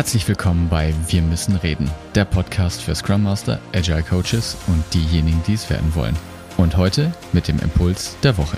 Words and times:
Herzlich 0.00 0.26
willkommen 0.28 0.70
bei 0.70 0.94
Wir 1.08 1.20
müssen 1.20 1.56
reden, 1.56 1.90
der 2.14 2.24
Podcast 2.24 2.80
für 2.80 2.94
Scrum 2.94 3.22
Master, 3.22 3.60
Agile 3.74 4.02
Coaches 4.02 4.56
und 4.66 4.82
diejenigen, 4.94 5.42
die 5.46 5.52
es 5.52 5.68
werden 5.68 5.94
wollen. 5.94 6.16
Und 6.56 6.78
heute 6.78 7.12
mit 7.34 7.48
dem 7.48 7.58
Impuls 7.58 8.16
der 8.22 8.38
Woche. 8.38 8.56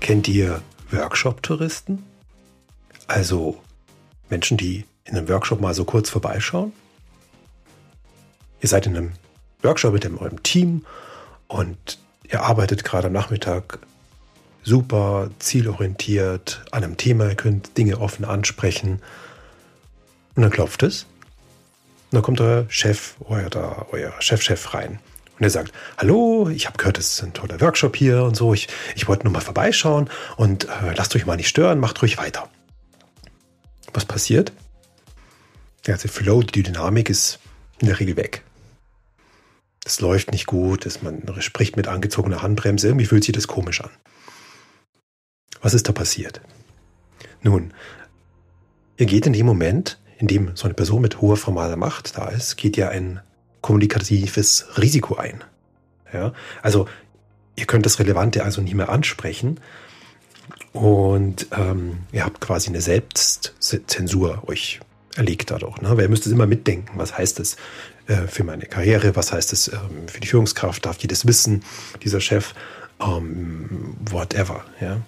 Kennt 0.00 0.28
ihr 0.28 0.60
Workshop-Touristen? 0.90 2.02
Also 3.06 3.56
Menschen, 4.28 4.58
die 4.58 4.84
in 5.06 5.16
einem 5.16 5.30
Workshop 5.30 5.62
mal 5.62 5.72
so 5.72 5.86
kurz 5.86 6.10
vorbeischauen? 6.10 6.74
Ihr 8.60 8.68
seid 8.68 8.86
in 8.86 8.94
einem 8.94 9.12
Workshop 9.62 9.92
mit 9.92 10.06
eurem 10.06 10.42
Team 10.42 10.84
und 11.48 11.98
ihr 12.30 12.42
arbeitet 12.42 12.84
gerade 12.84 13.08
am 13.08 13.12
Nachmittag 13.12 13.78
super 14.62 15.30
zielorientiert 15.38 16.62
an 16.70 16.84
einem 16.84 16.96
Thema, 16.96 17.28
ihr 17.28 17.34
könnt 17.34 17.76
Dinge 17.76 17.98
offen 17.98 18.24
ansprechen 18.24 19.00
und 20.34 20.42
dann 20.42 20.50
klopft 20.50 20.82
es 20.82 21.04
und 22.10 22.16
dann 22.16 22.22
kommt 22.22 22.40
euer 22.40 22.66
Chef, 22.68 23.16
euer, 23.24 23.86
euer 23.90 24.12
Chefchef 24.20 24.74
rein 24.74 25.00
und 25.38 25.44
er 25.44 25.50
sagt, 25.50 25.72
hallo, 25.96 26.48
ich 26.50 26.66
habe 26.66 26.76
gehört, 26.76 26.98
es 26.98 27.14
ist 27.14 27.22
ein 27.22 27.32
toller 27.32 27.60
Workshop 27.60 27.96
hier 27.96 28.22
und 28.24 28.36
so, 28.36 28.54
ich, 28.54 28.68
ich 28.94 29.08
wollte 29.08 29.24
nur 29.24 29.32
mal 29.32 29.40
vorbeischauen 29.40 30.08
und 30.36 30.64
äh, 30.64 30.94
lasst 30.96 31.16
euch 31.16 31.26
mal 31.26 31.36
nicht 31.36 31.48
stören, 31.48 31.80
macht 31.80 32.00
ruhig 32.02 32.18
weiter. 32.18 32.48
Was 33.92 34.04
passiert? 34.04 34.52
Der 35.86 35.94
ganze 35.94 36.08
Flow, 36.08 36.42
die 36.42 36.62
Dynamik 36.62 37.08
ist 37.08 37.38
in 37.80 37.86
der 37.86 37.98
Regel 37.98 38.16
weg 38.16 38.42
es 39.88 40.00
läuft 40.02 40.32
nicht 40.32 40.46
gut, 40.46 40.84
es, 40.84 41.02
man 41.02 41.22
spricht 41.40 41.76
mit 41.76 41.88
angezogener 41.88 42.42
Handbremse, 42.42 42.88
irgendwie 42.88 43.06
fühlt 43.06 43.24
sich 43.24 43.34
das 43.34 43.48
komisch 43.48 43.80
an. 43.80 43.90
Was 45.62 45.72
ist 45.72 45.88
da 45.88 45.92
passiert? 45.92 46.42
Nun, 47.42 47.72
ihr 48.98 49.06
geht 49.06 49.26
in 49.26 49.32
dem 49.32 49.46
Moment, 49.46 49.98
in 50.18 50.26
dem 50.26 50.54
so 50.54 50.66
eine 50.66 50.74
Person 50.74 51.00
mit 51.00 51.22
hoher 51.22 51.38
formaler 51.38 51.76
Macht 51.76 52.18
da 52.18 52.28
ist, 52.28 52.56
geht 52.56 52.76
ja 52.76 52.90
ein 52.90 53.20
kommunikatives 53.62 54.66
Risiko 54.76 55.16
ein. 55.16 55.42
Ja, 56.12 56.32
also 56.62 56.86
ihr 57.56 57.66
könnt 57.66 57.86
das 57.86 57.98
Relevante 57.98 58.44
also 58.44 58.60
nicht 58.60 58.74
mehr 58.74 58.90
ansprechen 58.90 59.58
und 60.72 61.48
ähm, 61.52 62.00
ihr 62.12 62.24
habt 62.24 62.40
quasi 62.40 62.68
eine 62.68 62.80
Selbstzensur 62.80 64.46
euch 64.48 64.80
erlegt 65.18 65.50
dadurch. 65.50 65.80
Ne? 65.82 65.90
Weil 65.90 66.04
ihr 66.04 66.08
müsst 66.08 66.26
es 66.26 66.32
immer 66.32 66.46
mitdenken. 66.46 66.92
Was 66.96 67.18
heißt 67.18 67.38
das 67.38 67.56
äh, 68.06 68.26
für 68.26 68.44
meine 68.44 68.64
Karriere? 68.66 69.16
Was 69.16 69.32
heißt 69.32 69.52
das 69.52 69.68
ähm, 69.68 70.08
für 70.08 70.20
die 70.20 70.28
Führungskraft? 70.28 70.86
Darf 70.86 70.96
die 70.96 71.08
das 71.08 71.26
wissen? 71.26 71.64
Dieser 72.02 72.20
Chef? 72.20 72.54
Ähm, 73.00 73.96
whatever. 74.10 74.64
Ja? 74.80 75.00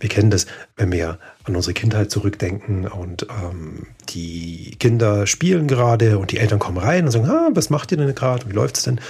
Wir 0.00 0.08
kennen 0.08 0.30
das, 0.30 0.46
wenn 0.76 0.90
wir 0.90 1.18
an 1.44 1.54
unsere 1.54 1.74
Kindheit 1.74 2.10
zurückdenken 2.10 2.88
und 2.88 3.26
ähm, 3.30 3.86
die 4.08 4.76
Kinder 4.80 5.28
spielen 5.28 5.68
gerade 5.68 6.18
und 6.18 6.32
die 6.32 6.38
Eltern 6.38 6.58
kommen 6.58 6.78
rein 6.78 7.04
und 7.04 7.12
sagen, 7.12 7.30
ah, 7.30 7.50
was 7.52 7.70
macht 7.70 7.92
ihr 7.92 7.98
denn 7.98 8.12
gerade? 8.14 8.48
Wie 8.48 8.54
läuft 8.54 8.78
es 8.78 8.82
denn? 8.82 9.00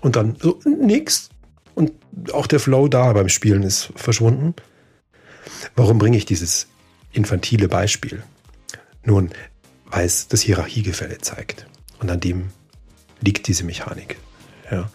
Und 0.00 0.16
dann 0.16 0.36
so, 0.40 0.58
nix. 0.64 1.28
Und 1.74 1.92
auch 2.32 2.46
der 2.46 2.60
Flow 2.60 2.88
da 2.88 3.12
beim 3.12 3.28
Spielen 3.28 3.62
ist 3.62 3.92
verschwunden. 3.96 4.54
Warum 5.76 5.98
bringe 5.98 6.16
ich 6.16 6.24
dieses 6.24 6.68
infantile 7.12 7.68
Beispiel? 7.68 8.22
Nun, 9.04 9.30
weil 9.90 10.06
es 10.06 10.28
das 10.28 10.42
Hierarchiegefälle 10.42 11.18
zeigt. 11.18 11.66
Und 11.98 12.10
an 12.10 12.20
dem 12.20 12.50
liegt 13.20 13.46
diese 13.48 13.64
Mechanik. 13.64 14.16
Ja. 14.70 14.90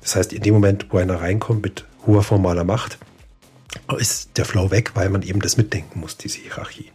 Das 0.00 0.16
heißt, 0.16 0.32
in 0.32 0.42
dem 0.42 0.54
Moment, 0.54 0.86
wo 0.90 0.98
einer 0.98 1.20
reinkommt 1.20 1.62
mit 1.62 1.84
hoher 2.06 2.22
formaler 2.22 2.64
Macht, 2.64 2.98
ist 3.98 4.36
der 4.36 4.44
Flow 4.44 4.70
weg, 4.70 4.92
weil 4.94 5.10
man 5.10 5.22
eben 5.22 5.40
das 5.40 5.56
mitdenken 5.56 6.00
muss, 6.00 6.16
diese 6.16 6.38
Hierarchie. 6.40 6.92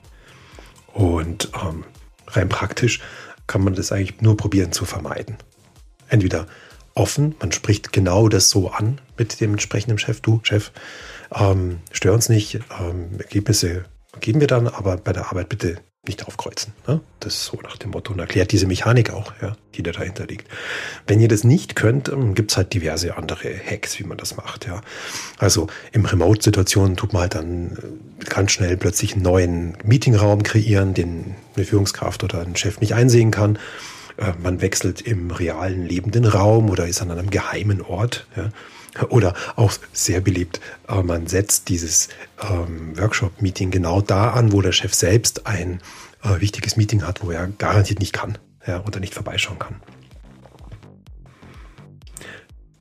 Und 0.94 1.51
ähm, 1.53 1.84
rein 2.28 2.50
praktisch 2.50 3.01
kann 3.47 3.63
man 3.63 3.75
das 3.75 3.91
eigentlich 3.91 4.22
nur 4.22 4.38
probieren 4.38 4.72
zu 4.72 4.85
vermeiden. 4.85 5.38
Entweder 6.07 6.47
offen, 6.94 7.35
man 7.40 7.51
spricht 7.51 7.94
genau 7.94 8.28
das 8.28 8.50
so 8.50 8.69
an 8.69 9.00
mit 9.18 9.40
dem 9.40 9.51
entsprechenden 9.51 9.97
Chef, 9.97 10.22
du 10.22 10.41
Chef, 10.44 10.72
ähm, 11.34 11.79
stör 11.91 12.13
uns 12.13 12.29
nicht, 12.29 12.59
ähm, 12.79 13.19
Ergebnisse 13.19 13.85
geben 14.19 14.41
wir 14.41 14.47
dann, 14.47 14.68
aber 14.68 14.97
bei 14.97 15.13
der 15.13 15.28
Arbeit 15.28 15.50
bitte 15.50 15.78
nicht 16.07 16.25
aufkreuzen. 16.25 16.73
Ne? 16.88 17.00
Das 17.19 17.35
ist 17.35 17.45
so 17.45 17.59
nach 17.62 17.78
dem 17.78 17.91
Motto 17.91 18.12
und 18.12 18.19
erklärt 18.19 18.51
diese 18.51 18.66
Mechanik 18.66 19.12
auch, 19.12 19.34
ja, 19.39 19.56
die 19.75 19.84
da 19.84 19.91
dahinter 19.91 20.25
liegt. 20.25 20.47
Wenn 21.06 21.19
ihr 21.19 21.28
das 21.28 21.44
nicht 21.44 21.75
könnt, 21.75 22.09
ähm, 22.09 22.34
gibt's 22.34 22.57
halt 22.57 22.73
diverse 22.73 23.17
andere 23.17 23.50
Hacks, 23.53 24.00
wie 24.00 24.03
man 24.03 24.17
das 24.17 24.35
macht. 24.35 24.66
Ja. 24.66 24.81
Also 25.38 25.67
im 25.91 26.03
Remote-Situationen 26.03 26.97
tut 26.97 27.13
man 27.13 27.23
halt 27.23 27.35
dann 27.35 27.78
äh, 28.19 28.25
ganz 28.25 28.51
schnell 28.51 28.78
plötzlich 28.78 29.13
einen 29.13 29.22
neuen 29.22 29.78
Meetingraum 29.84 30.41
kreieren, 30.41 30.95
den 30.95 31.35
eine 31.56 31.66
Führungskraft 31.66 32.23
oder 32.23 32.41
ein 32.41 32.56
Chef 32.56 32.79
nicht 32.79 32.95
einsehen 32.95 33.29
kann. 33.29 33.59
Äh, 34.18 34.33
man 34.41 34.59
wechselt 34.62 35.01
im 35.01 35.29
realen 35.29 35.85
lebenden 35.85 36.25
Raum 36.25 36.72
oder 36.72 36.88
ist 36.88 37.03
an 37.03 37.12
einem 37.12 37.29
geheimen 37.29 37.79
Ort. 37.79 38.25
Ja. 38.35 38.50
Oder 39.09 39.34
auch 39.56 39.72
sehr 39.94 40.22
beliebt, 40.22 40.59
äh, 40.88 41.02
man 41.02 41.28
setzt 41.28 41.69
dieses 41.69 42.09
ähm, 42.41 42.97
Workshop-Meeting 42.97 43.72
genau 43.72 44.02
da 44.02 44.31
an, 44.31 44.52
wo 44.52 44.62
der 44.62 44.74
Chef 44.74 44.94
selbst 44.94 45.47
ein 45.47 45.81
äh, 46.24 46.40
wichtiges 46.41 46.75
Meeting 46.75 47.03
hat, 47.03 47.24
wo 47.24 47.31
er 47.31 47.47
garantiert 47.47 48.00
nicht 48.00 48.13
kann 48.13 48.38
oder 48.85 49.00
nicht 49.00 49.16
vorbeischauen 49.16 49.57
kann. 49.57 49.81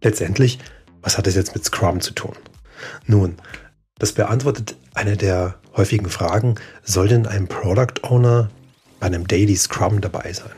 Letztendlich, 0.02 0.58
was 1.00 1.16
hat 1.16 1.26
das 1.26 1.36
jetzt 1.36 1.54
mit 1.54 1.64
Scrum 1.64 2.02
zu 2.02 2.12
tun? 2.12 2.34
Nun, 3.06 3.36
das 3.98 4.12
beantwortet 4.12 4.76
eine 4.92 5.16
der 5.16 5.58
häufigen 5.76 6.10
Fragen, 6.10 6.56
soll 6.82 7.08
denn 7.08 7.26
ein 7.26 7.48
Product 7.48 8.02
Owner 8.02 8.50
bei 8.98 9.06
einem 9.06 9.26
Daily 9.26 9.56
Scrum 9.56 10.00
dabei 10.00 10.32
sein? 10.32 10.52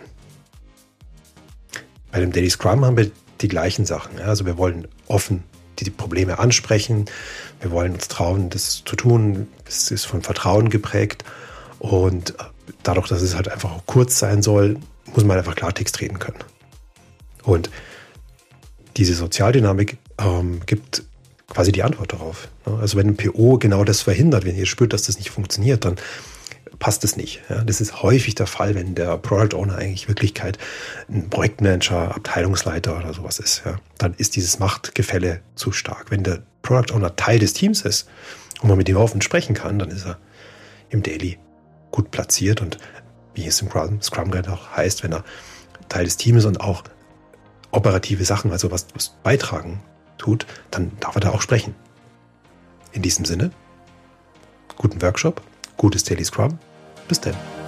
Bei 2.10 2.20
dem 2.20 2.32
Daily 2.32 2.50
Scrum 2.50 2.84
haben 2.84 2.96
wir 2.96 3.10
die 3.42 3.48
gleichen 3.48 3.84
Sachen. 3.84 4.20
Also 4.20 4.46
wir 4.46 4.56
wollen 4.56 4.88
offen 5.08 5.44
die 5.80 5.90
Probleme 5.90 6.38
ansprechen. 6.38 7.06
Wir 7.60 7.70
wollen 7.70 7.94
uns 7.94 8.08
trauen, 8.08 8.50
das 8.50 8.82
zu 8.84 8.96
tun. 8.96 9.48
Es 9.66 9.90
ist 9.90 10.04
von 10.04 10.22
Vertrauen 10.22 10.70
geprägt. 10.70 11.24
Und 11.78 12.34
dadurch, 12.82 13.08
dass 13.08 13.22
es 13.22 13.34
halt 13.34 13.48
einfach 13.48 13.72
auch 13.72 13.86
kurz 13.86 14.18
sein 14.18 14.42
soll, 14.42 14.78
muss 15.14 15.24
man 15.24 15.38
einfach 15.38 15.56
Klartext 15.56 16.00
reden 16.00 16.18
können. 16.18 16.38
Und 17.42 17.70
diese 18.96 19.14
Sozialdynamik 19.14 19.98
ähm, 20.18 20.60
gibt 20.66 21.04
quasi 21.48 21.72
die 21.72 21.82
Antwort 21.82 22.12
darauf. 22.12 22.48
Also 22.64 22.96
wenn 22.96 23.08
ein 23.08 23.16
PO 23.16 23.58
genau 23.58 23.84
das 23.84 24.02
verhindert, 24.02 24.44
wenn 24.44 24.56
ihr 24.56 24.66
spürt, 24.66 24.92
dass 24.92 25.04
das 25.04 25.18
nicht 25.18 25.30
funktioniert, 25.30 25.84
dann 25.84 25.96
passt 26.82 27.04
es 27.04 27.16
nicht. 27.16 27.40
Ja, 27.48 27.62
das 27.62 27.80
ist 27.80 28.02
häufig 28.02 28.34
der 28.34 28.48
Fall, 28.48 28.74
wenn 28.74 28.96
der 28.96 29.16
Product 29.16 29.56
Owner 29.56 29.76
eigentlich 29.76 30.08
Wirklichkeit 30.08 30.58
ein 31.08 31.30
Projektmanager, 31.30 32.12
Abteilungsleiter 32.12 32.98
oder 32.98 33.14
sowas 33.14 33.38
ist. 33.38 33.62
Ja, 33.64 33.76
dann 33.98 34.14
ist 34.14 34.34
dieses 34.34 34.58
Machtgefälle 34.58 35.42
zu 35.54 35.70
stark. 35.70 36.10
Wenn 36.10 36.24
der 36.24 36.42
Product 36.62 36.92
Owner 36.92 37.14
Teil 37.14 37.38
des 37.38 37.52
Teams 37.52 37.82
ist 37.82 38.08
und 38.62 38.68
man 38.68 38.76
mit 38.76 38.88
ihm 38.88 38.96
offen 38.96 39.22
sprechen 39.22 39.54
kann, 39.54 39.78
dann 39.78 39.90
ist 39.90 40.04
er 40.04 40.18
im 40.90 41.04
Daily 41.04 41.38
gut 41.92 42.10
platziert 42.10 42.60
und 42.60 42.78
wie 43.34 43.46
es 43.46 43.62
im 43.62 43.68
Scrum 44.02 44.32
Guide 44.32 44.52
auch 44.52 44.76
heißt, 44.76 45.04
wenn 45.04 45.12
er 45.12 45.22
Teil 45.88 46.04
des 46.04 46.16
Teams 46.16 46.44
und 46.46 46.60
auch 46.60 46.82
operative 47.70 48.24
Sachen, 48.24 48.50
also 48.50 48.72
was, 48.72 48.88
was 48.92 49.14
beitragen 49.22 49.80
tut, 50.18 50.46
dann 50.72 50.90
darf 50.98 51.14
er 51.14 51.20
da 51.20 51.30
auch 51.30 51.42
sprechen. 51.42 51.76
In 52.90 53.02
diesem 53.02 53.24
Sinne, 53.24 53.52
guten 54.76 55.00
Workshop, 55.00 55.42
gutes 55.76 56.02
Daily 56.02 56.24
Scrum 56.24 56.58
bis 57.08 57.20
denn. 57.20 57.61